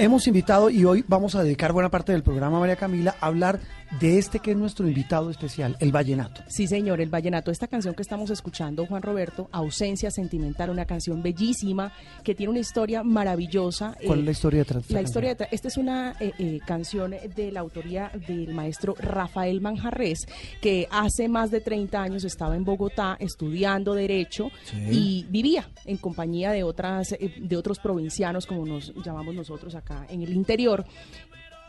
hemos 0.00 0.26
invitado 0.26 0.70
y 0.70 0.84
hoy 0.86 1.04
vamos 1.06 1.34
a 1.34 1.42
dedicar 1.42 1.72
buena 1.72 1.90
parte 1.90 2.12
del 2.12 2.22
programa, 2.22 2.58
María 2.58 2.76
Camila, 2.76 3.16
a 3.20 3.26
hablar 3.26 3.60
de 3.98 4.18
este 4.18 4.38
que 4.38 4.52
es 4.52 4.56
nuestro 4.56 4.86
invitado 4.86 5.30
especial, 5.30 5.76
el 5.80 5.90
vallenato. 5.90 6.42
Sí, 6.48 6.66
señor, 6.66 7.00
el 7.00 7.08
vallenato. 7.08 7.50
Esta 7.50 7.66
canción 7.66 7.94
que 7.94 8.02
estamos 8.02 8.30
escuchando, 8.30 8.86
Juan 8.86 9.02
Roberto, 9.02 9.48
Ausencia 9.52 10.10
Sentimental, 10.10 10.70
una 10.70 10.84
canción 10.84 11.22
bellísima 11.22 11.92
que 12.22 12.34
tiene 12.34 12.50
una 12.50 12.60
historia 12.60 13.02
maravillosa. 13.02 13.96
¿Cuál 14.06 14.20
es 14.20 14.24
la 14.24 14.30
historia 14.30 14.58
detrás? 14.60 14.86
De 14.86 14.94
la 14.94 15.02
historia 15.02 15.30
detrás. 15.30 15.48
Esta 15.52 15.68
es 15.68 15.76
una 15.76 16.14
eh, 16.20 16.32
eh, 16.38 16.60
canción 16.64 17.14
de 17.34 17.52
la 17.52 17.60
autoría 17.60 18.12
del 18.28 18.54
maestro 18.54 18.94
Rafael 18.98 19.60
Manjarres, 19.60 20.26
que 20.60 20.86
hace 20.90 21.28
más 21.28 21.50
de 21.50 21.60
30 21.60 22.00
años 22.00 22.24
estaba 22.24 22.56
en 22.56 22.64
Bogotá 22.64 23.16
estudiando 23.18 23.94
Derecho 23.94 24.50
y 24.90 25.26
vivía 25.28 25.68
en 25.84 25.96
compañía 25.96 26.52
de, 26.52 26.62
otras, 26.62 27.12
eh, 27.12 27.34
de 27.40 27.56
otros 27.56 27.78
provincianos, 27.78 28.46
como 28.46 28.64
nos 28.66 28.94
llamamos 29.04 29.34
nosotros 29.34 29.74
acá 29.74 30.06
en 30.08 30.22
el 30.22 30.32
interior 30.32 30.84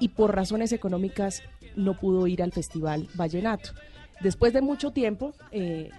y 0.02 0.09
por 0.09 0.36
razones 0.36 0.73
económicas 0.73 1.43
no 1.78 1.96
pudo 1.96 2.28
ir 2.28 2.43
al 2.43 2.51
Festival 2.51 3.07
Vallenato. 3.14 3.69
Después 4.19 4.51
de 4.51 4.61
mucho 4.61 4.92
tiempo, 4.92 5.33
eh, 5.51 5.89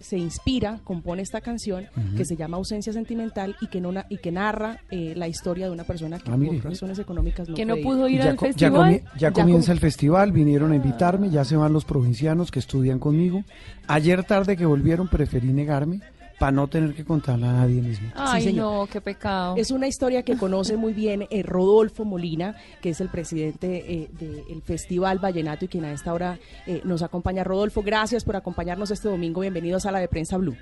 se 0.00 0.18
inspira, 0.18 0.80
compone 0.84 1.22
esta 1.22 1.40
canción 1.40 1.86
que 2.16 2.24
se 2.24 2.36
llama 2.36 2.56
Ausencia 2.56 2.92
Sentimental 2.92 3.56
y 3.60 3.68
que, 3.68 3.80
no, 3.80 3.92
y 4.08 4.18
que 4.18 4.32
narra 4.32 4.80
eh, 4.90 5.14
la 5.16 5.28
historia 5.28 5.66
de 5.66 5.72
una 5.72 5.84
persona 5.84 6.18
que 6.18 6.30
ah, 6.30 6.36
por 6.36 6.64
razones 6.64 6.98
económicas 6.98 7.48
no, 7.48 7.54
que 7.54 7.64
no 7.64 7.76
pudo 7.76 8.08
ir 8.08 8.22
al 8.22 8.38
festival. 8.38 9.02
Ya, 9.18 9.30
comienza 9.30 9.72
el 9.72 9.80
festival, 9.80 10.32
vinieron 10.32 10.72
a 10.72 10.76
invitarme, 10.76 11.30
ya 11.30 11.44
se 11.44 11.56
van 11.56 11.72
los 11.72 11.84
provincianos 11.84 12.50
que 12.50 12.58
estudian 12.58 12.98
conmigo. 12.98 13.44
Ayer 13.86 14.24
tarde 14.24 14.56
que 14.56 14.66
volvieron 14.66 15.08
preferí 15.08 15.52
negarme 15.52 16.00
para 16.38 16.52
no 16.52 16.68
tener 16.68 16.94
que 16.94 17.04
contarla 17.04 17.50
a 17.50 17.52
nadie 17.52 17.80
mismo. 17.80 18.10
Ay, 18.14 18.52
no, 18.52 18.86
qué 18.90 19.00
pecado. 19.00 19.54
Es 19.56 19.70
una 19.70 19.86
historia 19.86 20.22
que 20.22 20.36
conoce 20.36 20.76
muy 20.76 20.92
bien 20.92 21.26
eh, 21.30 21.42
Rodolfo 21.42 22.04
Molina, 22.04 22.56
que 22.82 22.90
es 22.90 23.00
el 23.00 23.08
presidente 23.08 23.84
eh, 23.92 24.08
del 24.12 24.62
Festival 24.62 25.18
Vallenato 25.18 25.64
y 25.64 25.68
quien 25.68 25.84
a 25.84 25.92
esta 25.92 26.12
hora 26.12 26.38
eh, 26.66 26.82
nos 26.84 27.02
acompaña. 27.02 27.44
Rodolfo, 27.44 27.82
gracias 27.82 28.24
por 28.24 28.36
acompañarnos 28.36 28.90
este 28.90 29.08
domingo. 29.08 29.40
Bienvenidos 29.40 29.86
a 29.86 29.92
la 29.92 29.98
de 29.98 30.08
Prensa 30.08 30.36
Blue. 30.36 30.56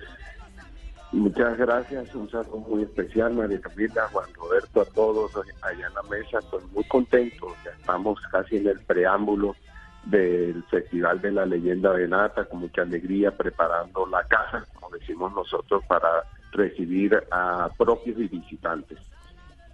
Muchas 1.13 1.57
gracias, 1.57 2.13
un 2.17 2.29
saludo 2.29 2.59
muy 2.69 2.83
especial, 2.83 3.35
María 3.35 3.61
Camila, 3.61 4.09
Juan 4.11 4.27
Roberto, 4.35 4.81
a 4.81 4.85
todos 4.85 5.31
allá 5.63 5.87
en 5.87 5.95
la 5.95 6.03
mesa. 6.11 6.41
Estoy 6.41 6.65
muy 6.73 6.83
contento, 6.85 7.55
ya 7.65 7.71
estamos 7.71 8.19
casi 8.33 8.57
en 8.57 8.67
el 8.67 8.81
preámbulo 8.81 9.55
del 10.07 10.65
Festival 10.65 11.21
de 11.21 11.31
la 11.31 11.47
Leyenda 11.47 11.91
Venata, 11.91 12.45
con 12.47 12.61
mucha 12.61 12.83
alegría, 12.83 13.31
preparando 13.31 14.07
la 14.07 14.25
casa, 14.25 14.67
como 15.13 15.29
decimos 15.29 15.33
nosotros, 15.35 15.83
para 15.87 16.09
recibir 16.53 17.15
a 17.31 17.69
propios 17.77 18.19
y 18.19 18.29
visitantes. 18.29 18.99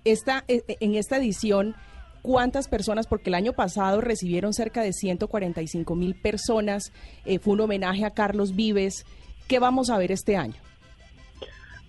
Esta, 0.05 0.45
e, 0.49 0.65
e, 0.67 0.77
en 0.81 0.95
esta 0.95 1.19
edición, 1.19 1.75
¿cuántas 2.23 2.69
personas? 2.69 3.07
Porque 3.07 3.31
el 3.31 3.35
año 3.35 3.53
pasado 3.53 4.01
recibieron 4.01 4.53
cerca 4.53 4.83
de 4.83 4.93
145 4.93 5.95
mil 5.95 6.15
personas, 6.15 6.93
eh, 7.25 7.39
fue 7.39 7.55
un 7.55 7.61
homenaje 7.61 8.05
a 8.05 8.11
Carlos 8.11 8.57
Vives. 8.57 9.05
¿Qué 9.47 9.59
vamos 9.59 9.91
a 9.91 9.99
ver 9.99 10.13
este 10.13 10.37
año? 10.37 10.57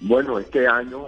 Bueno, 0.01 0.39
este 0.39 0.67
año 0.67 1.01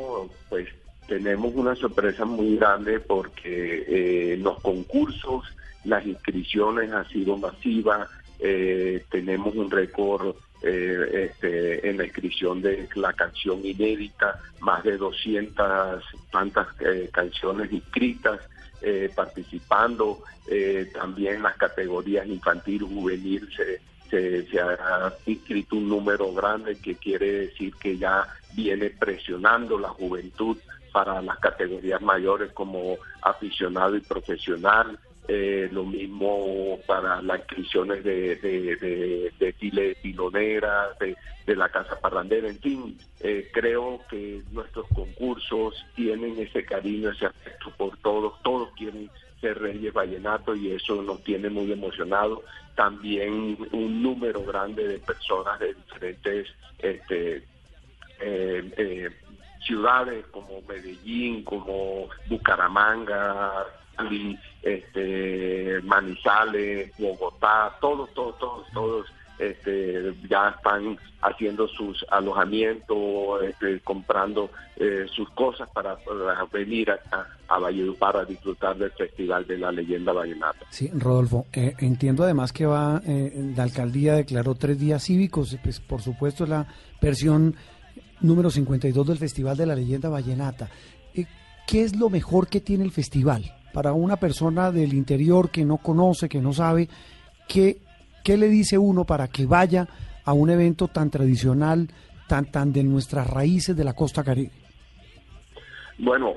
pues 0.50 0.70
tenemos 1.08 1.54
una 1.56 1.76
sorpresa 1.76 2.26
muy 2.26 2.58
grande 2.58 3.00
porque 3.00 3.84
eh, 3.88 4.38
los 4.38 4.62
concursos 4.62 5.44
las 5.84 6.06
inscripciones 6.06 6.92
han 6.92 7.08
sido 7.10 7.38
masivas, 7.38 8.10
eh, 8.40 9.04
tenemos 9.10 9.56
un 9.56 9.70
récord 9.70 10.36
eh, 10.64 11.30
este, 11.30 11.90
en 11.90 11.98
la 11.98 12.06
inscripción 12.06 12.62
de 12.62 12.88
la 12.96 13.14
canción 13.14 13.66
inédita, 13.66 14.40
más 14.62 14.84
de 14.84 14.98
200 14.98 16.04
tantas 16.32 16.68
eh, 16.80 17.10
canciones 17.12 17.72
inscritas, 17.72 18.40
participando, 19.16 20.22
también 20.94 21.36
en 21.36 21.44
las 21.44 21.56
categorías 21.56 22.28
infantil, 22.28 22.84
juvenil, 22.84 23.48
se, 23.56 23.80
se, 24.46 24.60
ha 24.60 25.14
inscrito 25.26 25.78
un 25.78 25.88
número 25.88 26.34
grande 26.34 26.78
que 26.78 26.96
quiere 26.96 27.32
decir 27.32 27.74
que 27.76 27.98
ya 27.98 28.28
viene 28.54 28.90
presionando 28.90 29.80
la 29.80 29.88
juventud 29.88 30.58
para 30.92 31.22
las 31.22 31.40
categorías 31.40 32.02
mayores 32.02 32.52
como 32.54 32.98
aficionado 33.22 33.96
y 33.96 34.02
profesional, 34.02 35.00
eh, 35.28 35.70
lo 35.72 35.86
mismo 35.86 36.80
para 36.86 37.22
las 37.22 37.40
inscripciones 37.40 38.04
de, 38.04 38.36
de, 38.36 39.56
Chile 39.60 39.96
Pilonera, 40.02 40.90
de, 41.00 41.16
de, 41.46 41.56
la 41.56 41.70
Casa 41.70 42.00
Parrandera, 42.00 42.50
en 42.50 42.60
fin, 42.60 42.98
eh, 43.22 43.50
creo 43.54 44.02
que 44.10 44.42
nuestros 44.52 44.86
concursos 44.94 45.86
tienen 45.96 46.38
ese 46.40 46.66
cariño, 46.66 47.12
ese 47.12 47.28
afecto 47.28 47.72
por 47.78 47.98
todos, 47.98 48.42
todos 48.44 48.70
quieren 48.76 49.10
ser 49.40 49.60
Reyes 49.60 49.94
Vallenato 49.94 50.56
y 50.56 50.72
eso 50.72 51.02
nos 51.02 51.24
tiene 51.24 51.50
muy 51.50 51.72
emocionados. 51.72 52.40
También 52.76 53.58
un 53.72 54.02
número 54.02 54.44
grande 54.44 54.88
de 54.88 55.00
personas 55.00 55.60
de 55.60 55.74
diferentes 55.74 56.48
este, 56.80 57.44
eh, 58.20 59.10
ciudades 59.66 60.26
como 60.28 60.62
Medellín, 60.68 61.44
como 61.44 62.10
Bucaramanga, 62.28 63.66
este, 64.62 65.82
Manizales, 65.84 66.92
Bogotá, 66.98 67.76
todos, 67.80 68.14
todos, 68.14 68.38
todos, 68.40 68.68
todos 68.74 69.14
este, 69.40 70.14
ya 70.30 70.50
están 70.50 70.98
haciendo 71.22 71.68
sus 71.68 72.06
alojamientos, 72.10 73.44
este, 73.44 73.80
comprando 73.80 74.52
eh, 74.76 75.06
sus 75.14 75.30
cosas 75.32 75.70
para, 75.74 75.98
venir 76.52 76.92
a, 76.92 77.28
a 77.48 77.60
Valledupar 77.60 78.18
a 78.18 78.26
disfrutar 78.26 78.78
del 78.78 78.92
Festival 78.92 79.46
de 79.48 79.58
la 79.58 79.72
Leyenda 79.72 80.14
Vallenata. 80.14 80.66
Sí, 80.70 80.90
Rodolfo, 80.94 81.48
eh, 81.54 81.74
entiendo 81.80 82.24
además 82.24 82.54
que 82.54 82.66
va, 82.66 83.02
eh, 83.06 83.54
la 83.56 83.64
alcaldía 83.64 84.16
declaró 84.16 84.56
tres 84.56 84.80
días 84.80 85.04
cívicos, 85.04 85.58
pues 85.64 85.80
por 85.80 86.02
supuesto 86.02 86.46
la 86.46 86.68
versión 87.02 87.56
número 88.22 88.50
52 88.50 89.08
del 89.08 89.18
Festival 89.18 89.58
de 89.58 89.66
la 89.66 89.76
Leyenda 89.76 90.10
Vallenata. 90.10 90.70
¿Qué 91.66 91.82
es 91.82 91.96
lo 91.96 92.10
mejor 92.10 92.50
que 92.50 92.60
tiene 92.60 92.84
el 92.84 92.92
festival? 92.92 93.63
Para 93.74 93.92
una 93.94 94.18
persona 94.18 94.72
del 94.72 94.94
interior 94.94 95.50
que 95.50 95.66
no 95.66 95.78
conoce, 95.78 96.30
que 96.30 96.40
no 96.40 96.54
sabe, 96.54 96.88
¿qué, 97.48 97.78
qué 98.24 98.38
le 98.38 98.48
dice 98.48 98.78
uno 98.78 99.04
para 99.04 99.28
que 99.28 99.46
vaya 99.46 99.88
a 100.24 100.34
un 100.34 100.50
evento 100.50 100.88
tan 100.88 101.10
tradicional, 101.10 101.90
tan, 102.28 102.46
tan 102.46 102.72
de 102.72 102.84
nuestras 102.84 103.30
raíces 103.30 103.76
de 103.76 103.84
la 103.84 103.94
costa 103.94 104.24
caribe? 104.24 104.52
Bueno, 105.98 106.36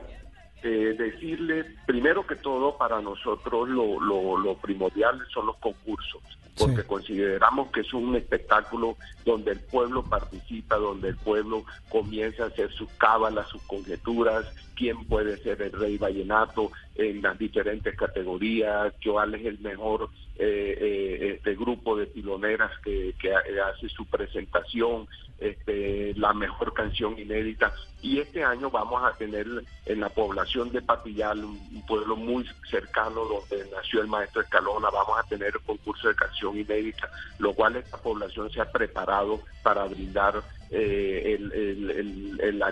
eh, 0.66 0.94
decirle, 0.94 1.64
primero 1.86 2.26
que 2.26 2.36
todo, 2.36 2.76
para 2.76 3.00
nosotros 3.00 3.68
lo, 3.68 4.00
lo, 4.00 4.36
lo 4.36 4.56
primordial 4.56 5.20
son 5.32 5.46
los 5.46 5.56
concursos 5.56 6.22
porque 6.56 6.84
consideramos 6.84 7.70
que 7.70 7.80
es 7.80 7.92
un 7.92 8.16
espectáculo 8.16 8.96
donde 9.24 9.52
el 9.52 9.60
pueblo 9.60 10.02
participa, 10.02 10.76
donde 10.76 11.08
el 11.08 11.16
pueblo 11.16 11.64
comienza 11.90 12.44
a 12.44 12.46
hacer 12.46 12.72
sus 12.72 12.88
cábalas, 12.92 13.48
sus 13.48 13.62
conjeturas, 13.62 14.46
quién 14.74 15.04
puede 15.04 15.36
ser 15.38 15.60
el 15.60 15.72
rey 15.72 15.98
vallenato 15.98 16.72
en 16.94 17.20
las 17.20 17.38
diferentes 17.38 17.94
categorías, 17.94 18.94
cuál 19.04 19.34
es 19.34 19.44
el 19.44 19.58
mejor 19.58 20.08
eh, 20.38 20.78
eh, 20.80 21.32
este 21.36 21.54
grupo 21.56 21.96
de 21.96 22.06
piloneras 22.06 22.70
que, 22.82 23.14
que 23.20 23.34
hace 23.34 23.88
su 23.90 24.06
presentación, 24.06 25.08
este, 25.38 26.14
la 26.14 26.32
mejor 26.32 26.72
canción 26.72 27.18
inédita. 27.18 27.72
Y 28.02 28.20
este 28.20 28.44
año 28.44 28.70
vamos 28.70 29.02
a 29.04 29.16
tener 29.16 29.46
en 29.86 30.00
la 30.00 30.08
población 30.08 30.70
de 30.70 30.82
Patillal, 30.82 31.44
un 31.44 31.84
pueblo 31.86 32.16
muy 32.16 32.46
cercano 32.70 33.24
donde 33.24 33.68
nació 33.70 34.00
el 34.00 34.06
maestro 34.06 34.42
Escalona, 34.42 34.90
vamos 34.90 35.18
a 35.18 35.22
tener 35.24 35.48
el 35.48 35.60
concurso 35.60 36.08
de 36.08 36.14
canción 36.14 36.56
inédita, 36.56 37.10
lo 37.38 37.52
cual 37.54 37.76
esta 37.76 37.96
población 37.98 38.50
se 38.50 38.60
ha 38.60 38.70
preparado 38.70 39.40
para 39.62 39.84
brindar 39.84 40.42
eh, 40.70 41.36
el, 41.38 42.62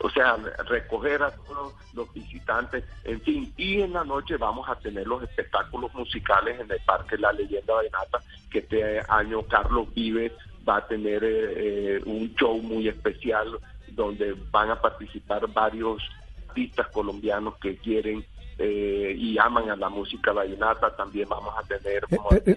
o 0.00 0.10
sea, 0.10 0.36
recoger 0.68 1.22
a 1.22 1.30
todos 1.30 1.74
los 1.92 2.12
visitantes, 2.12 2.84
en 3.04 3.20
fin, 3.20 3.52
y 3.56 3.82
en 3.82 3.92
la 3.92 4.04
noche 4.04 4.36
vamos 4.36 4.68
a 4.68 4.76
tener 4.76 5.06
los 5.06 5.22
espectáculos 5.22 5.94
musicales 5.94 6.58
en 6.60 6.70
el 6.70 6.80
Parque 6.84 7.16
La 7.18 7.32
Leyenda 7.32 7.74
Vallenata, 7.74 8.20
que 8.50 8.58
este 8.60 9.00
año 9.08 9.42
Carlos 9.42 9.92
Vives 9.94 10.32
va 10.66 10.78
a 10.78 10.86
tener 10.86 11.22
eh, 11.24 11.96
eh, 11.96 12.02
un 12.06 12.34
show 12.34 12.60
muy 12.62 12.88
especial 12.88 13.46
donde 13.88 14.34
van 14.50 14.70
a 14.70 14.80
participar 14.80 15.46
varios 15.52 16.02
artistas 16.48 16.88
colombianos 16.88 17.54
que 17.58 17.76
quieren 17.76 18.24
eh, 18.58 19.14
y 19.16 19.36
aman 19.38 19.70
a 19.70 19.76
la 19.76 19.88
música 19.88 20.32
vallenata, 20.32 20.94
también 20.96 21.28
vamos 21.28 21.52
a 21.56 21.66
tener... 21.66 22.04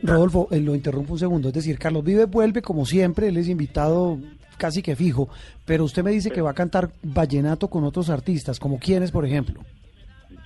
Rodolfo, 0.03 0.47
lo 0.51 0.75
interrumpo 0.75 1.13
un 1.13 1.19
segundo, 1.19 1.47
es 1.47 1.55
decir, 1.55 1.79
Carlos 1.79 2.03
Vive 2.03 2.25
vuelve 2.25 2.61
como 2.61 2.85
siempre, 2.85 3.29
él 3.29 3.37
es 3.37 3.49
invitado 3.49 4.19
casi 4.57 4.81
que 4.81 4.95
fijo, 4.95 5.29
pero 5.65 5.83
usted 5.83 6.03
me 6.03 6.11
dice 6.11 6.31
que 6.31 6.41
va 6.41 6.51
a 6.51 6.55
cantar 6.55 6.91
vallenato 7.01 7.67
con 7.67 7.83
otros 7.83 8.09
artistas, 8.09 8.59
como 8.59 8.79
quiénes, 8.79 9.11
por 9.11 9.25
ejemplo. 9.25 9.61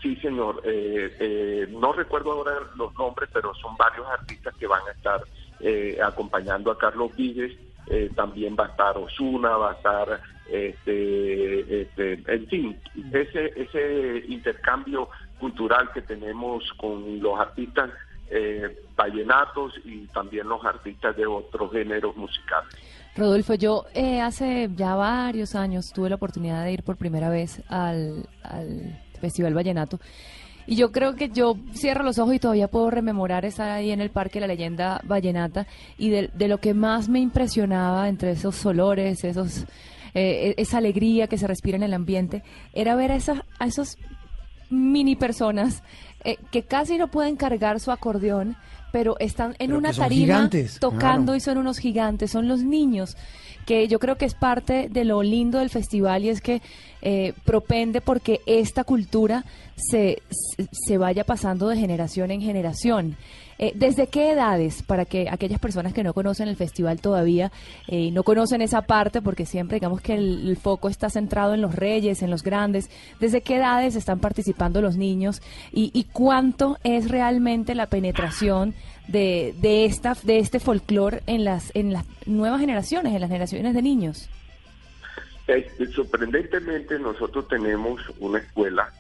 Sí, 0.02 0.16
señor, 0.18 0.64
no 1.70 1.94
recuerdo 1.94 2.32
ahora 2.32 2.54
los 2.76 2.94
nombres, 2.96 3.30
pero 3.32 3.54
son 3.56 3.76
varios 3.78 4.08
artistas 4.08 4.56
que 4.56 4.68
van 4.68 4.82
a 4.88 4.92
estar 4.92 5.22
eh, 5.64 5.98
acompañando 6.02 6.72
a 6.72 6.78
Carlos 6.78 7.16
Vives. 7.16 7.54
eh, 7.88 8.10
también 8.16 8.56
va 8.58 8.66
a 8.66 8.70
estar 8.70 8.98
Osuna, 8.98 9.58
va 9.58 9.72
a 9.72 9.74
estar, 9.74 10.22
este, 10.50 11.82
este, 11.82 12.24
en 12.28 12.48
fin, 12.48 12.78
ese, 13.12 13.52
ese 13.56 14.24
intercambio 14.28 15.10
cultural 15.40 15.92
que 15.94 16.02
tenemos 16.02 16.72
con 16.78 17.20
los 17.22 17.40
artistas 17.40 17.90
eh, 18.30 18.84
vallenatos 18.96 19.74
y 19.84 20.08
también 20.08 20.48
los 20.48 20.64
artistas 20.64 21.18
de 21.18 21.26
otros 21.26 21.72
géneros 21.72 22.16
musicales. 22.16 22.70
Rodolfo, 23.16 23.56
yo 23.56 23.86
eh, 23.94 24.22
hace 24.22 24.70
ya 24.74 24.96
varios 24.96 25.56
años 25.56 25.92
tuve 25.92 26.10
la 26.10 26.16
oportunidad 26.16 26.64
de 26.64 26.72
ir 26.72 26.84
por 26.84 26.96
primera 26.96 27.30
vez 27.30 27.62
al, 27.68 28.26
al 28.44 28.98
Festival 29.20 29.54
Vallenato 29.54 30.00
y 30.68 30.76
yo 30.76 30.92
creo 30.92 31.16
que 31.16 31.30
yo 31.30 31.58
cierro 31.74 32.04
los 32.04 32.20
ojos 32.20 32.36
y 32.36 32.40
todavía 32.40 32.68
puedo 32.68 32.90
rememorar 32.90 33.46
estar 33.46 33.70
ahí 33.70 33.92
en 33.92 34.02
el 34.02 34.10
parque 34.10 34.40
La 34.40 34.48
Leyenda 34.48 35.02
Vallenata. 35.04 35.68
Y 35.98 36.10
de, 36.10 36.48
lo 36.48 36.60
que 36.60 36.74
más 36.74 37.10
me 37.10 37.20
impresionaba 37.20 38.08
entre 38.08 38.32
esos 38.32 38.66
olores, 38.66 39.24
esos, 39.24 39.66
eh, 40.14 40.54
esa 40.58 40.78
alegría 40.78 41.28
que 41.28 41.38
se 41.38 41.48
respira 41.48 41.78
en 41.78 41.84
el 41.84 41.94
ambiente, 41.94 42.44
era 42.74 42.96
ver 42.96 43.12
a, 43.12 43.16
esas, 43.16 43.42
a 43.60 43.66
esos 43.66 43.98
mini 44.70 45.16
personas 45.16 45.84
eh, 46.24 46.38
que 46.52 46.64
casi 46.64 46.98
no 46.98 47.10
pueden 47.10 47.36
cargar 47.36 47.80
su 47.80 47.92
acordeón, 47.92 48.56
pero 48.92 49.18
están 49.20 49.56
en 49.60 49.74
una 49.74 49.94
tarima 49.94 50.50
tocando 50.80 51.36
y 51.36 51.40
son 51.40 51.58
unos 51.58 51.80
gigantes, 51.80 52.32
son 52.32 52.48
los 52.48 52.62
niños 52.62 53.18
que 53.66 53.88
yo 53.88 54.00
creo 54.00 54.18
que 54.18 54.26
es 54.26 54.34
parte 54.34 54.90
de 54.90 55.06
lo 55.06 55.24
lindo 55.24 55.60
del 55.60 55.70
festival 55.70 56.24
y 56.24 56.30
es 56.30 56.42
que 56.42 56.62
eh, 57.02 57.34
propende 57.46 58.02
porque 58.02 58.42
esta 58.46 58.84
cultura 58.84 59.46
se, 59.76 60.22
se 60.72 60.98
vaya 60.98 61.24
pasando 61.24 61.68
de 61.68 61.78
generación 61.78 62.32
en 62.32 62.42
generación. 62.42 63.18
Eh, 63.62 63.74
¿Desde 63.76 64.08
qué 64.08 64.32
edades, 64.32 64.82
para 64.82 65.06
que 65.06 65.28
aquellas 65.30 65.60
personas 65.60 65.94
que 65.94 66.04
no 66.04 66.16
conocen 66.16 66.48
el 66.48 66.56
festival 66.56 67.00
todavía 67.00 67.52
eh, 67.88 68.10
no 68.10 68.24
conocen 68.24 68.64
esa 68.64 68.82
parte, 68.82 69.22
porque 69.22 69.46
siempre 69.46 69.76
digamos 69.76 70.02
que 70.02 70.16
el, 70.16 70.58
foco 70.58 70.90
está 70.90 71.12
centrado 71.12 71.54
en 71.54 71.62
los 71.62 71.76
reyes, 71.76 72.24
en 72.24 72.32
los 72.32 72.42
grandes, 72.42 72.90
¿desde 73.20 73.42
qué 73.42 73.58
edades 73.58 73.96
están 73.96 74.20
participando 74.20 74.82
los 74.82 74.98
niños 74.98 75.44
y, 75.72 75.92
y 75.94 76.06
cuánto 76.06 76.80
es 76.84 77.10
realmente 77.10 77.76
la 77.76 77.86
penetración 77.86 78.74
de, 79.08 79.54
de, 79.58 79.86
esta, 79.86 80.16
de 80.24 80.40
este 80.40 80.60
folclore 80.60 81.22
en 81.28 81.44
las, 81.44 81.76
en 81.76 81.94
las 81.94 82.06
nuevas 82.26 82.60
generaciones, 82.60 83.14
en 83.14 83.22
las 83.22 83.30
generaciones 83.30 83.74
de 83.74 83.82
niños? 83.82 84.30
Eh, 85.48 85.70
sorprendentemente 85.94 86.98
nosotros 87.00 87.48
tenemos 87.48 88.02
una 88.20 88.40
escuela 88.40 88.92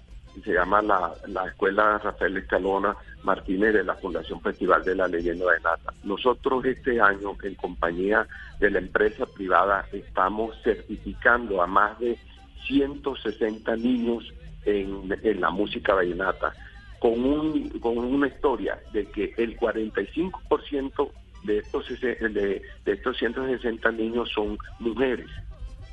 se 0.43 0.53
llama 0.53 0.81
la, 0.81 1.13
la 1.27 1.47
Escuela 1.47 1.97
Rafael 1.97 2.37
Escalona 2.37 2.95
Martínez 3.23 3.73
de 3.73 3.83
la 3.83 3.95
Fundación 3.95 4.41
Festival 4.41 4.83
de 4.83 4.95
la 4.95 5.07
Leyenda 5.07 5.45
de 5.51 5.59
Nata. 5.59 5.93
Nosotros 6.03 6.65
este 6.65 6.99
año, 7.01 7.35
en 7.43 7.55
compañía 7.55 8.27
de 8.59 8.71
la 8.71 8.79
empresa 8.79 9.25
privada, 9.25 9.85
estamos 9.91 10.55
certificando 10.63 11.61
a 11.61 11.67
más 11.67 11.99
de 11.99 12.17
160 12.67 13.75
niños 13.75 14.33
en, 14.65 15.09
la 15.39 15.49
música 15.49 15.93
vallenata, 15.93 16.53
con, 17.01 17.25
un, 17.25 17.67
con 17.79 17.97
una 17.97 18.27
historia 18.27 18.79
de 18.93 19.05
que 19.07 19.33
el 19.37 19.57
45% 19.57 21.09
de 21.43 21.57
estos, 21.57 21.99
de, 21.99 22.61
de 22.85 22.91
estos 22.91 23.17
160 23.17 23.91
niños 23.93 24.29
son 24.29 24.55
mujeres 24.79 25.27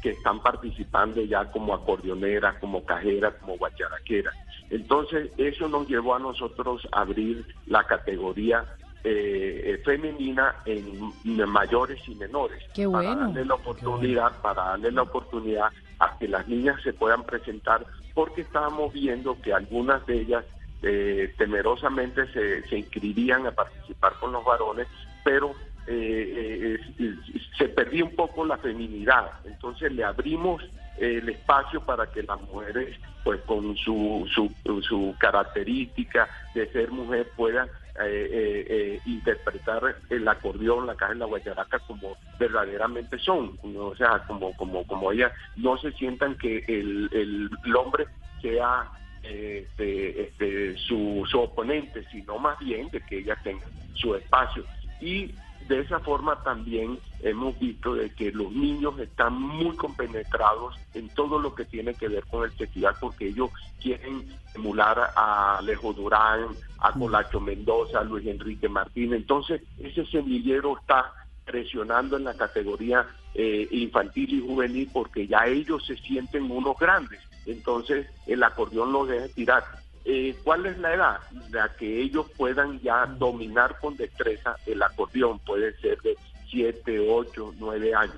que 0.02 0.10
están 0.10 0.40
participando 0.40 1.22
ya 1.22 1.50
como 1.50 1.72
acordeoneras, 1.72 2.56
como 2.60 2.84
cajeras, 2.84 3.34
como 3.40 3.56
guacharaqueras. 3.56 4.34
Entonces, 4.69 5.31
eso 5.38 5.66
nos 5.66 5.88
llevó 5.88 6.14
a 6.14 6.19
nosotros 6.19 6.87
a 6.93 7.00
abrir 7.00 7.43
la 7.66 7.84
categoría 7.84 8.66
eh, 9.02 9.81
femenina 9.87 10.56
en 10.66 11.10
mayores 11.49 12.06
y 12.06 12.14
menores. 12.16 12.62
Qué 12.75 12.87
bueno. 12.87 13.08
Para 13.08 13.20
darle 13.26 13.44
la 13.46 13.55
oportunidad, 13.55 14.43
para 14.43 14.62
darle 14.64 14.93
la 14.93 15.02
oportunidad 15.02 15.69
a 16.00 16.19
que 16.19 16.28
las 16.28 16.46
niñas 16.46 16.82
se 16.82 16.93
puedan 16.93 17.25
presentar, 17.25 17.87
porque 18.12 18.43
estábamos 18.43 18.93
viendo 18.93 19.40
que 19.40 19.55
algunas 19.55 20.05
de 20.06 20.20
ellas 20.20 20.44
eh, 20.82 21.34
temerosamente 21.36 22.26
se, 22.32 22.66
se 22.69 22.78
inscribían 22.78 23.46
a 23.46 23.52
participar 23.52 24.14
con 24.20 24.32
los 24.32 24.44
varones, 24.44 24.86
pero 25.25 25.54
eh, 25.90 26.78
eh, 26.98 27.14
se 27.56 27.66
perdía 27.70 28.04
un 28.04 28.14
poco 28.14 28.44
la 28.44 28.58
feminidad. 28.58 29.30
Entonces 29.46 29.90
le 29.90 30.04
abrimos 30.04 30.62
el 30.98 31.26
espacio 31.30 31.80
para 31.80 32.06
que 32.10 32.22
las 32.22 32.38
mujeres, 32.42 32.94
pues 33.25 33.40
con 33.42 33.75
su, 33.76 34.28
su, 34.34 34.52
su 34.82 35.14
característica 35.19 36.28
de 36.54 36.70
ser 36.72 36.90
mujer, 36.90 37.31
puedan 37.34 37.70
eh, 38.04 39.00
interpretar 39.06 39.96
el 40.10 40.28
acordeón, 40.28 40.86
la 40.86 40.94
caja 40.94 41.12
en 41.12 41.20
la 41.20 41.24
guayaraca 41.24 41.78
como 41.81 42.19
verdaderamente 42.38 43.19
son, 43.19 43.58
o 43.62 43.96
sea, 43.96 44.24
como 44.26 44.54
como 44.56 44.86
como 44.86 45.10
ellas 45.10 45.32
no 45.56 45.78
se 45.78 45.90
sientan 45.92 46.36
que 46.36 46.58
el, 46.69 47.08
el, 47.12 47.76
hombre 47.76 48.06
sea 48.42 48.90
este, 49.28 50.22
este, 50.22 50.76
su, 50.78 51.26
su 51.30 51.40
oponente, 51.40 52.04
sino 52.10 52.38
más 52.38 52.58
bien 52.58 52.88
de 52.90 53.00
que 53.00 53.19
ella 53.19 53.36
tenga 53.42 53.66
su 53.94 54.14
espacio. 54.14 54.64
Y 55.00 55.32
de 55.69 55.80
esa 55.80 56.00
forma 56.00 56.42
también 56.42 56.98
hemos 57.20 57.58
visto 57.58 57.94
de 57.94 58.10
que 58.10 58.32
los 58.32 58.50
niños 58.52 58.98
están 58.98 59.34
muy 59.40 59.76
compenetrados 59.76 60.75
en 60.94 61.08
todo 61.10 61.38
lo 61.38 61.54
que 61.54 61.66
tiene 61.66 61.94
que 61.94 62.08
ver 62.08 62.25
con 62.25 62.44
el 62.44 62.52
festival 62.52 62.94
porque 63.00 63.28
ellos 63.28 63.50
quieren 63.80 64.25
emular 64.54 65.12
a 65.14 65.58
Alejo 65.58 65.92
Durán, 65.92 66.46
a 66.78 66.92
Colacho 66.92 67.40
Mendoza, 67.40 68.00
a 68.00 68.04
Luis 68.04 68.26
Enrique 68.26 68.69
Martínez. 68.69 69.20
Entonces, 69.20 69.62
ese 69.78 70.06
semillero 70.06 70.78
está 70.78 71.12
presionando 71.44 72.16
en 72.16 72.24
la 72.24 72.34
categoría 72.34 73.06
eh, 73.34 73.69
infantil 73.70 74.34
y 74.34 74.40
juvenil 74.40 74.88
porque 74.92 75.26
ya 75.26 75.46
ellos 75.46 75.84
se 75.86 75.96
sienten 75.96 76.50
unos 76.50 76.78
grandes. 76.78 77.20
Entonces, 77.48 78.06
el 78.26 78.42
acordeón 78.42 78.92
lo 78.92 79.06
deja 79.06 79.26
tirar. 79.28 79.64
Eh, 80.04 80.36
¿Cuál 80.44 80.66
es 80.66 80.78
la 80.78 80.94
edad? 80.94 81.18
La 81.50 81.68
que 81.76 82.02
ellos 82.02 82.26
puedan 82.36 82.78
ya 82.80 83.06
dominar 83.06 83.78
con 83.80 83.96
destreza 83.96 84.56
el 84.66 84.82
acordeón, 84.82 85.38
puede 85.40 85.76
ser 85.80 86.00
de 86.02 86.14
7, 86.50 87.06
8, 87.10 87.54
9 87.58 87.94
años. 87.94 88.16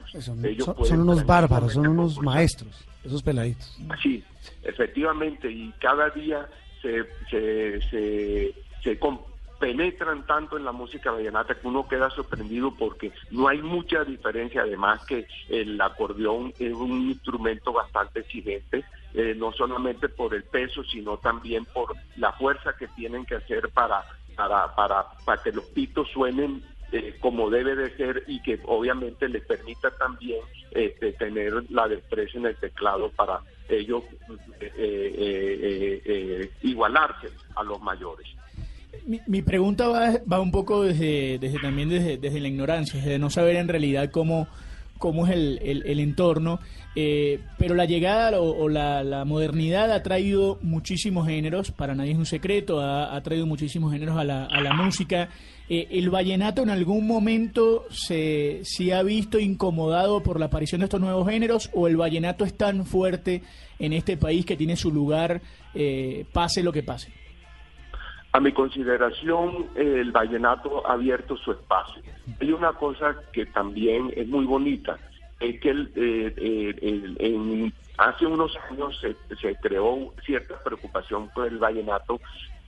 son, 0.85 1.01
unos 1.01 1.25
bárbaros, 1.25 1.73
son 1.73 1.87
unos 1.87 2.21
maestros, 2.21 2.85
esos 3.05 3.23
peladitos. 3.23 3.79
Sí, 4.03 4.23
efectivamente, 4.63 5.51
y 5.51 5.73
cada 5.81 6.11
día 6.11 6.49
se, 6.83 7.05
se, 7.31 7.81
se, 7.91 8.55
se, 8.83 8.99
penetran 9.61 10.27
tanto 10.27 10.57
en 10.57 10.65
la 10.65 10.73
música 10.73 11.13
vallenata 11.13 11.55
que 11.55 11.69
uno 11.69 11.87
queda 11.87 12.09
sorprendido 12.11 12.75
porque 12.77 13.13
no 13.31 13.47
hay 13.47 13.61
mucha 13.61 14.03
diferencia, 14.05 14.63
además 14.63 15.05
que 15.05 15.27
el 15.51 15.79
acordeón 15.81 16.53
es 16.59 16.73
un 16.73 17.11
instrumento 17.11 17.73
bastante 17.73 18.21
exigente, 18.21 18.85
eh, 19.13 19.35
no 19.37 19.53
solamente 19.53 20.09
por 20.09 20.35
el 20.35 20.45
peso, 20.45 20.83
sino 20.85 21.19
también 21.19 21.67
por 21.67 21.95
la 22.17 22.33
fuerza 22.33 22.75
que 22.77 22.89
tienen 22.89 23.27
que 23.27 23.35
hacer 23.37 23.69
para, 23.69 24.03
para, 24.35 24.75
para, 24.75 25.05
para 25.27 25.43
que 25.43 25.53
los 25.53 25.67
pitos 25.67 26.09
suenen 26.09 26.65
eh, 26.91 27.17
como 27.21 27.51
debe 27.51 27.77
de 27.77 27.95
ser 27.97 28.25
y 28.27 28.41
que 28.43 28.59
obviamente 28.65 29.29
les 29.29 29.45
permita 29.45 29.91
también 29.91 30.41
este, 30.71 31.13
tener 31.13 31.71
la 31.71 31.87
destreza 31.87 32.39
en 32.39 32.47
el 32.47 32.57
teclado 32.57 33.11
para 33.11 33.41
ellos 33.69 34.03
eh, 34.61 36.51
igualarse 36.63 37.29
a 37.55 37.63
los 37.63 37.81
mayores. 37.83 38.27
Mi, 39.27 39.43
pregunta 39.43 39.89
va, 39.89 40.21
va, 40.31 40.41
un 40.41 40.51
poco 40.51 40.83
desde, 40.83 41.39
desde 41.39 41.59
también 41.59 41.89
desde, 41.89 42.17
desde, 42.17 42.41
la 42.41 42.49
ignorancia, 42.49 43.01
desde 43.01 43.19
no 43.19 43.31
saber 43.31 43.57
en 43.57 43.69
realidad 43.69 44.11
cómo, 44.11 44.47
cómo 44.99 45.27
es 45.27 45.33
el, 45.33 45.59
el, 45.63 45.99
entorno, 46.01 46.61
eh, 46.95 47.41
pero 47.59 47.75
la 47.75 47.87
llegada 47.87 48.41
o, 48.41 48.69
la, 48.69 49.03
la, 49.03 49.25
modernidad 49.25 49.91
ha 49.91 50.03
traído 50.03 50.59
muchísimos 50.63 51.27
géneros, 51.27 51.71
para 51.71 51.95
nadie 51.95 52.13
es 52.13 52.19
un 52.19 52.27
secreto, 52.27 52.81
ha, 52.81 53.17
ha 53.17 53.23
traído 53.23 53.47
muchísimos 53.47 53.93
géneros 53.93 54.19
a 54.19 54.25
la, 54.25 54.45
a 54.45 54.61
la 54.61 54.75
música. 54.75 55.31
Eh, 55.69 55.87
¿El 55.93 56.11
vallenato 56.11 56.63
en 56.63 56.71
algún 56.71 57.07
momento 57.07 57.87
se, 57.91 58.61
se 58.65 58.93
ha 58.93 59.03
visto 59.03 59.39
incomodado 59.39 60.23
por 60.23 60.39
la 60.39 60.47
aparición 60.47 60.81
de 60.81 60.87
estos 60.87 61.01
nuevos 61.01 61.29
géneros 61.29 61.71
o 61.73 61.89
el 61.89 61.97
vallenato 61.97 62.45
es 62.45 62.55
tan 62.55 62.85
fuerte 62.85 63.43
en 63.79 63.93
este 63.93 64.17
país 64.17 64.45
que 64.45 64.57
tiene 64.57 64.77
su 64.77 64.91
lugar, 64.93 65.41
eh, 65.75 66.27
pase 66.33 66.63
lo 66.63 66.73
que 66.73 66.83
pase? 66.83 67.20
A 68.33 68.39
mi 68.39 68.53
consideración, 68.53 69.71
el 69.75 70.13
vallenato 70.13 70.87
ha 70.87 70.93
abierto 70.93 71.37
su 71.37 71.51
espacio. 71.51 72.01
Hay 72.41 72.53
una 72.53 72.73
cosa 72.73 73.17
que 73.33 73.47
también 73.47 74.13
es 74.15 74.29
muy 74.29 74.45
bonita, 74.45 74.99
es 75.41 75.61
que 75.61 75.71
eh, 75.71 76.35
eh, 76.37 77.73
hace 77.99 78.27
unos 78.27 78.57
años 78.71 79.01
se, 79.01 79.57
creó 79.57 80.15
cierta 80.25 80.63
preocupación 80.63 81.29
por 81.31 81.49
el 81.49 81.59
vallenato, 81.59 82.21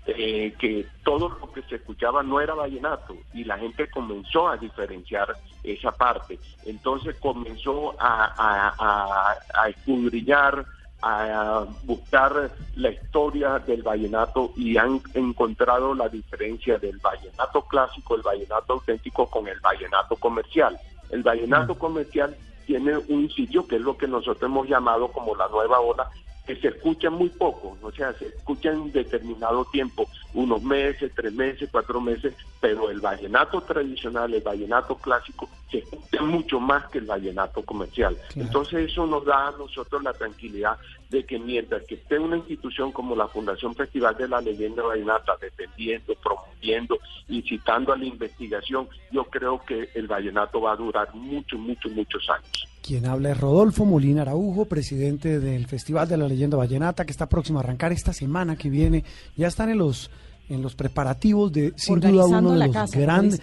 eh, 0.07 0.53
que 0.59 0.85
todo 1.05 1.29
lo 1.29 1.53
que 1.53 1.63
se 1.63 1.77
escuchaba 1.77 2.25
no 2.25 2.41
era 2.41 2.55
vallenato 2.55 3.17
y 3.33 3.45
la 3.45 3.57
gente 3.57 3.89
comenzó 3.89 4.49
a 4.49 4.57
diferenciar 4.57 5.37
esa 5.63 5.93
parte. 5.93 6.41
Entonces 6.67 7.15
comenzó 7.21 7.95
a, 8.01 8.35
a, 8.37 9.37
a 9.55 9.69
escudriñar 9.69 10.67
a 11.03 11.67
buscar 11.83 12.53
la 12.77 12.91
historia 12.91 13.59
del 13.59 13.83
vallenato 13.83 14.53
y 14.57 14.77
han 14.77 15.01
encontrado 15.15 15.95
la 15.95 16.09
diferencia 16.09 16.79
del 16.79 16.99
vallenato 16.99 17.63
clásico, 17.63 18.15
el 18.15 18.23
vallenato 18.23 18.75
auténtico 18.75 19.29
con 19.29 19.49
el 19.49 19.59
vallenato 19.61 20.17
comercial. 20.17 20.79
El 21.11 21.23
vallenato 21.23 21.75
comercial 21.77 22.37
tiene 22.67 22.97
un 22.97 23.29
sitio 23.31 23.67
que 23.67 23.77
es 23.77 23.83
lo 23.83 23.97
que 23.97 24.07
nosotros 24.07 24.51
hemos 24.51 24.69
llamado 24.69 25.09
como 25.09 25.35
la 25.35 25.49
nueva 25.49 25.81
ola, 25.81 26.09
que 26.47 26.57
se 26.57 26.69
escucha 26.69 27.11
muy 27.11 27.29
poco, 27.29 27.77
o 27.83 27.93
sea, 27.93 28.13
se 28.15 28.27
escucha 28.27 28.71
en 28.71 28.91
determinado 28.91 29.65
tiempo, 29.67 30.09
unos 30.35 30.63
meses, 30.63 31.13
tres 31.15 31.33
meses, 31.33 31.69
cuatro 31.71 32.01
meses, 32.01 32.35
pero 32.61 32.91
el 32.91 33.01
vallenato 33.01 33.61
tradicional, 33.61 34.35
el 34.35 34.43
vallenato 34.43 34.97
clásico, 34.97 35.49
se 35.73 35.79
escucha 35.79 36.23
mucho 36.23 36.61
más 36.61 36.89
que 36.91 36.99
el 36.99 37.07
vallenato 37.07 37.63
comercial. 37.63 38.17
Entonces 38.37 38.91
eso 38.91 39.07
nos 39.07 39.25
da 39.25 39.49
a 39.49 39.53
nosotros 39.53 40.03
la 40.03 40.13
tranquilidad 40.13 40.77
de 41.11 41.25
que 41.25 41.39
mientras 41.39 41.83
que 41.85 41.97
esté 41.97 42.19
una 42.19 42.37
institución 42.37 42.93
como 42.93 43.17
la 43.17 43.27
Fundación 43.27 43.75
Festival 43.75 44.17
de 44.17 44.29
la 44.29 44.41
Leyenda 44.41 44.83
Vallenata 44.83 45.33
defendiendo, 45.41 46.15
promoviendo, 46.23 46.99
incitando 47.29 47.93
a 47.93 47.97
la 47.97 48.05
investigación, 48.05 48.89
yo 49.11 49.25
creo 49.25 49.63
que 49.65 49.89
el 49.95 50.07
vallenato 50.07 50.61
va 50.61 50.73
a 50.73 50.77
durar 50.77 51.15
muchos, 51.15 51.59
muchos, 51.59 51.91
muchos 51.93 52.29
años. 52.29 52.69
Quien 52.83 53.07
habla 53.07 53.31
es 53.31 53.41
Rodolfo 53.41 53.85
Molina 53.85 54.23
Araujo, 54.23 54.67
presidente 54.67 55.39
del 55.39 55.67
Festival 55.67 56.09
de 56.09 56.17
la 56.17 56.29
Leyenda 56.29 56.57
Vallenata, 56.57 57.05
que 57.05 57.13
está 57.13 57.29
próximo 57.29 57.59
a 57.59 57.63
arrancar 57.63 57.93
esta 57.93 58.13
semana 58.13 58.57
que 58.57 58.71
viene. 58.71 59.05
Ya 59.37 59.47
están 59.47 59.71
en 59.71 59.79
los 59.79 60.11
en 60.53 60.63
los 60.63 60.75
preparativos 60.75 61.53
de 61.53 61.73
sin 61.77 61.99
duda 61.99 62.27
uno 62.27 62.53
de 62.53 62.69
los 62.69 62.91
grandes 62.93 63.41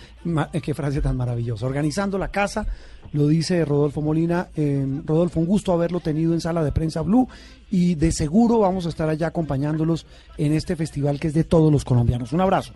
eh, 0.53 0.61
qué 0.61 0.73
frase 0.73 1.01
tan 1.01 1.17
maravillosa. 1.17 1.65
Organizando 1.65 2.17
la 2.17 2.29
casa 2.29 2.67
lo 3.13 3.27
dice 3.27 3.65
Rodolfo 3.65 4.01
Molina 4.01 4.49
eh, 4.55 4.85
Rodolfo 5.05 5.39
un 5.39 5.47
gusto 5.47 5.73
haberlo 5.73 5.99
tenido 5.99 6.33
en 6.33 6.41
sala 6.41 6.63
de 6.63 6.71
prensa 6.71 7.01
Blue 7.01 7.27
y 7.71 7.95
de 7.95 8.11
seguro 8.11 8.59
vamos 8.59 8.85
a 8.85 8.89
estar 8.89 9.09
allá 9.09 9.27
acompañándolos 9.27 10.05
en 10.37 10.53
este 10.53 10.75
festival 10.75 11.19
que 11.19 11.27
es 11.29 11.33
de 11.33 11.43
todos 11.43 11.71
los 11.71 11.83
colombianos. 11.83 12.31
Un 12.31 12.41
abrazo. 12.41 12.73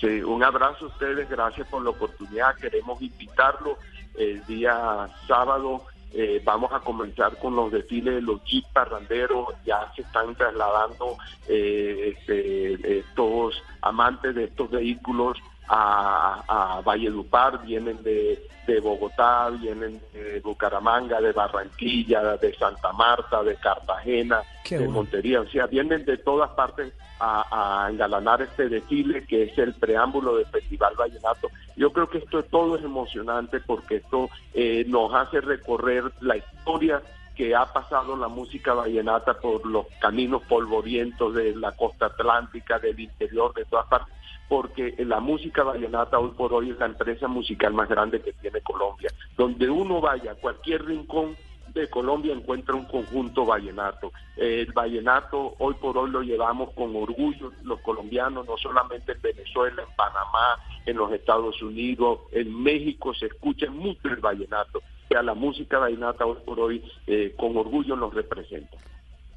Sí 0.00 0.22
un 0.22 0.42
abrazo 0.42 0.86
a 0.86 0.88
ustedes 0.88 1.28
gracias 1.28 1.68
por 1.68 1.82
la 1.84 1.90
oportunidad 1.90 2.54
queremos 2.56 3.00
invitarlo 3.02 3.76
el 4.16 4.44
día 4.46 5.08
sábado 5.26 5.82
eh, 6.14 6.42
vamos 6.44 6.72
a 6.72 6.80
comenzar 6.80 7.38
con 7.38 7.56
los 7.56 7.72
desfiles 7.72 8.16
de 8.16 8.22
los 8.22 8.44
jeep 8.44 8.64
parranderos, 8.72 9.48
ya 9.64 9.90
se 9.94 10.02
están 10.02 10.34
trasladando 10.34 11.16
eh, 11.48 12.14
este, 12.16 12.98
estos 12.98 13.62
amantes 13.80 14.34
de 14.34 14.44
estos 14.44 14.70
vehículos 14.70 15.38
a, 15.68 16.42
a 16.48 16.80
Valledupar, 16.82 17.64
vienen 17.64 18.02
de, 18.02 18.46
de, 18.66 18.80
Bogotá, 18.80 19.48
vienen 19.50 20.00
de 20.12 20.40
Bucaramanga, 20.40 21.20
de 21.20 21.32
Barranquilla, 21.32 22.36
de 22.36 22.54
Santa 22.54 22.92
Marta, 22.92 23.42
de 23.42 23.56
Cartagena, 23.56 24.42
de 24.68 24.88
Montería, 24.88 25.40
o 25.40 25.46
sea, 25.46 25.66
vienen 25.66 26.04
de 26.04 26.18
todas 26.18 26.50
partes 26.50 26.92
a, 27.22 27.88
engalanar 27.90 28.42
este 28.42 28.68
desfile 28.68 29.24
que 29.24 29.44
es 29.44 29.58
el 29.58 29.74
preámbulo 29.74 30.36
del 30.36 30.46
Festival 30.46 30.94
Vallenato. 30.96 31.48
Yo 31.76 31.92
creo 31.92 32.08
que 32.08 32.18
esto 32.18 32.42
todo 32.44 32.76
es 32.76 32.84
emocionante 32.84 33.60
porque 33.60 33.96
esto 33.96 34.28
eh, 34.54 34.84
nos 34.86 35.12
hace 35.14 35.40
recorrer 35.40 36.12
la 36.20 36.36
historia 36.36 37.02
que 37.34 37.54
ha 37.54 37.64
pasado 37.72 38.16
la 38.16 38.28
música 38.28 38.74
vallenata 38.74 39.34
por 39.34 39.64
los 39.66 39.86
caminos 40.00 40.42
polvorientos 40.42 41.34
de 41.34 41.54
la 41.54 41.72
costa 41.72 42.06
atlántica, 42.06 42.78
del 42.78 43.00
interior, 43.00 43.54
de 43.54 43.64
todas 43.64 43.86
partes, 43.86 44.14
porque 44.48 44.94
la 44.98 45.20
música 45.20 45.62
vallenata 45.62 46.18
hoy 46.18 46.32
por 46.36 46.52
hoy 46.52 46.70
es 46.70 46.78
la 46.78 46.86
empresa 46.86 47.28
musical 47.28 47.72
más 47.72 47.88
grande 47.88 48.20
que 48.20 48.34
tiene 48.34 48.60
Colombia. 48.60 49.10
Donde 49.36 49.70
uno 49.70 50.00
vaya, 50.00 50.34
cualquier 50.34 50.84
rincón 50.84 51.36
de 51.80 51.88
Colombia 51.88 52.32
encuentra 52.32 52.74
un 52.74 52.84
conjunto 52.84 53.46
vallenato. 53.46 54.12
El 54.36 54.72
vallenato 54.72 55.54
hoy 55.58 55.74
por 55.74 55.96
hoy 55.96 56.10
lo 56.10 56.22
llevamos 56.22 56.70
con 56.74 56.94
orgullo 56.94 57.52
los 57.64 57.80
colombianos, 57.80 58.46
no 58.46 58.56
solamente 58.56 59.12
en 59.12 59.22
Venezuela, 59.22 59.82
en 59.82 59.96
Panamá, 59.96 60.58
en 60.86 60.96
los 60.96 61.12
Estados 61.12 61.62
Unidos, 61.62 62.20
en 62.32 62.62
México 62.62 63.14
se 63.14 63.26
escucha 63.26 63.70
mucho 63.70 64.08
el 64.08 64.16
vallenato. 64.16 64.78
O 64.78 65.08
sea, 65.08 65.22
la 65.22 65.34
música 65.34 65.78
vallenata 65.78 66.26
hoy 66.26 66.38
por 66.44 66.60
hoy 66.60 66.82
eh, 67.06 67.34
con 67.36 67.56
orgullo 67.56 67.96
nos 67.96 68.14
representa. 68.14 68.76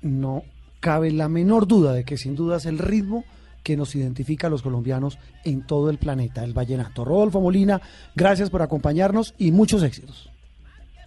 No 0.02 0.44
cabe 0.80 1.12
la 1.12 1.30
menor 1.30 1.68
duda 1.68 1.94
de 1.94 2.04
que 2.04 2.18
sin 2.18 2.36
duda 2.36 2.58
es 2.58 2.66
el 2.66 2.78
ritmo 2.78 3.26
que 3.64 3.76
nos 3.76 3.96
identifica 3.96 4.48
a 4.48 4.50
los 4.52 4.62
colombianos 4.62 5.18
en 5.44 5.66
todo 5.66 5.90
el 5.90 5.98
planeta, 5.98 6.44
el 6.44 6.54
vallenato. 6.54 7.04
Rodolfo 7.04 7.42
Molina, 7.42 7.82
gracias 8.14 8.52
por 8.52 8.62
acompañarnos 8.62 9.34
y 9.40 9.52
muchos 9.52 9.82
éxitos. 9.82 10.30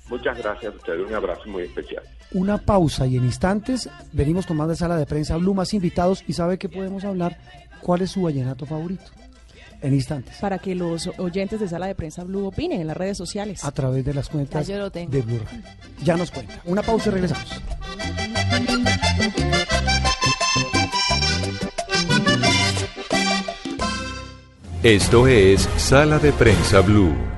Muchas 0.08 0.38
gracias 0.38 0.72
a 0.72 0.76
ustedes, 0.76 1.06
un 1.06 1.14
abrazo 1.14 1.42
muy 1.46 1.64
especial. 1.64 2.02
Una 2.32 2.58
pausa 2.58 3.06
y 3.06 3.16
en 3.16 3.24
instantes 3.24 3.88
venimos 4.12 4.46
tomando 4.46 4.74
sala 4.74 4.96
de 4.96 5.06
prensa 5.06 5.36
Blue 5.36 5.54
más 5.54 5.74
invitados 5.74 6.24
y 6.26 6.32
sabe 6.32 6.58
que 6.58 6.68
podemos 6.68 7.04
hablar 7.04 7.38
cuál 7.80 8.02
es 8.02 8.10
su 8.10 8.22
vallenato 8.22 8.66
favorito. 8.66 9.04
En 9.80 9.94
instantes. 9.94 10.36
Para 10.40 10.58
que 10.58 10.74
los 10.74 11.08
oyentes 11.18 11.60
de 11.60 11.68
sala 11.68 11.86
de 11.86 11.94
prensa 11.94 12.24
Blue 12.24 12.46
opinen 12.46 12.80
en 12.80 12.86
las 12.88 12.96
redes 12.96 13.16
sociales. 13.16 13.64
A 13.64 13.70
través 13.70 14.04
de 14.04 14.12
las 14.12 14.28
cuentas 14.28 14.66
de 14.66 15.22
Blue 15.22 15.40
Ya 16.02 16.16
nos 16.16 16.30
cuenta. 16.30 16.60
Una 16.64 16.82
pausa 16.82 17.10
y 17.10 17.12
regresamos. 17.12 17.62
Esto 24.82 25.26
es 25.26 25.62
Sala 25.76 26.18
de 26.18 26.32
Prensa 26.32 26.80
Blue. 26.80 27.38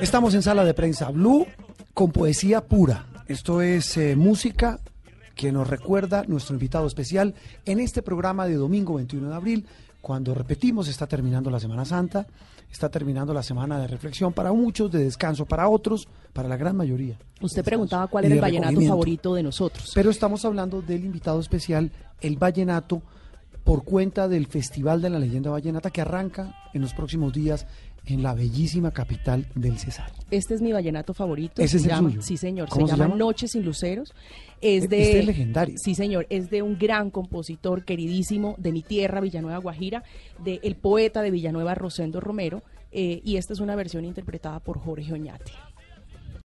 Estamos 0.00 0.34
en 0.34 0.42
sala 0.42 0.64
de 0.64 0.74
prensa 0.74 1.10
Blue 1.10 1.46
con 1.94 2.12
poesía 2.12 2.64
pura. 2.64 3.06
Esto 3.26 3.62
es 3.62 3.96
eh, 3.96 4.16
música 4.16 4.80
que 5.34 5.52
nos 5.52 5.68
recuerda 5.68 6.24
nuestro 6.26 6.54
invitado 6.54 6.86
especial 6.86 7.34
en 7.64 7.80
este 7.80 8.02
programa 8.02 8.46
de 8.46 8.54
domingo 8.54 8.94
21 8.94 9.28
de 9.28 9.34
abril, 9.34 9.66
cuando 10.00 10.34
repetimos, 10.34 10.88
está 10.88 11.06
terminando 11.06 11.50
la 11.50 11.58
Semana 11.58 11.84
Santa, 11.84 12.26
está 12.70 12.88
terminando 12.88 13.34
la 13.34 13.42
semana 13.42 13.78
de 13.80 13.88
reflexión 13.88 14.32
para 14.32 14.52
muchos, 14.52 14.90
de 14.90 15.02
descanso 15.04 15.46
para 15.46 15.68
otros, 15.68 16.08
para 16.32 16.48
la 16.48 16.56
gran 16.56 16.76
mayoría. 16.76 17.18
Usted 17.40 17.64
preguntaba 17.64 18.06
cuál 18.06 18.26
era 18.26 18.36
el 18.36 18.40
vallenato 18.40 18.80
favorito 18.82 19.34
de 19.34 19.42
nosotros. 19.42 19.90
Pero 19.94 20.10
estamos 20.10 20.44
hablando 20.44 20.80
del 20.80 21.04
invitado 21.04 21.40
especial, 21.40 21.90
el 22.20 22.36
vallenato, 22.36 23.02
por 23.66 23.82
cuenta 23.82 24.28
del 24.28 24.46
Festival 24.46 25.02
de 25.02 25.10
la 25.10 25.18
Leyenda 25.18 25.50
Vallenata 25.50 25.90
que 25.90 26.00
arranca 26.00 26.54
en 26.72 26.82
los 26.82 26.94
próximos 26.94 27.32
días 27.32 27.66
en 28.06 28.22
la 28.22 28.32
bellísima 28.32 28.92
capital 28.92 29.48
del 29.56 29.76
Cesar. 29.76 30.12
Este 30.30 30.54
es 30.54 30.62
mi 30.62 30.72
vallenato 30.72 31.12
favorito. 31.12 31.60
¿Ese 31.60 31.78
es 31.78 31.86
el 31.86 31.96
suyo? 31.96 32.22
Sí, 32.22 32.36
señor. 32.36 32.70
Se, 32.70 32.86
llama 32.86 33.08
Noches 33.08 33.50
sin 33.50 33.64
Luceros. 33.64 34.14
Es 34.60 34.84
e-, 34.84 34.88
de, 34.88 35.02
este 35.02 35.18
es 35.18 35.26
legendario. 35.26 35.78
Sí, 35.78 35.96
señor. 35.96 36.28
Es 36.30 36.48
de 36.48 36.62
un 36.62 36.78
gran 36.78 37.10
compositor 37.10 37.84
queridísimo 37.84 38.54
de 38.56 38.70
mi 38.70 38.82
tierra, 38.82 39.20
Villanueva 39.20 39.58
Guajira, 39.58 40.04
de 40.44 40.60
el 40.62 40.76
poeta 40.76 41.20
de 41.20 41.32
Villanueva, 41.32 41.74
Rosendo 41.74 42.20
Romero. 42.20 42.62
Eh, 42.92 43.20
y 43.24 43.36
esta 43.36 43.52
es 43.52 43.58
una 43.58 43.74
versión 43.74 44.04
interpretada 44.04 44.60
por 44.60 44.78
Jorge 44.78 45.12
Oñate. 45.12 45.50